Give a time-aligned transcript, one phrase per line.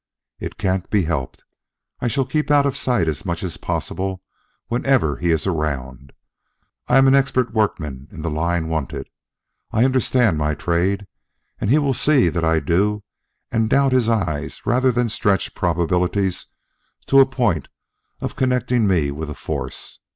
[0.39, 1.43] "It can't be helped,
[1.99, 4.23] I shall keep out of sight as much as possible
[4.65, 6.11] whenever he is around.
[6.87, 9.11] I am an expert workman in the line wanted.
[9.71, 11.05] I understand my trade,
[11.59, 13.03] and he will see that I do
[13.51, 16.47] and doubt his eyes rather than stretch probabilities
[17.05, 17.67] to the point
[18.21, 19.99] of connecting me with the Force.